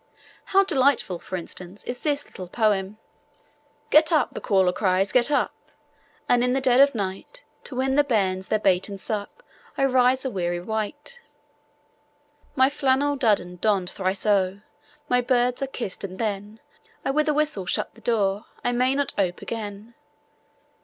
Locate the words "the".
4.33-4.41, 6.53-6.59, 7.93-8.03, 17.93-18.01